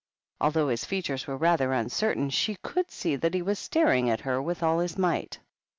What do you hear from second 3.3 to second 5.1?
he was staring at her 9 with all his